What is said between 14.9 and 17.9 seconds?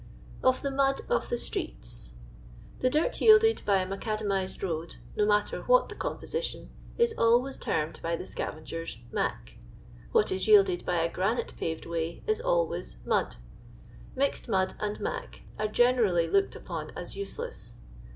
mac" are generally looked upon as useless.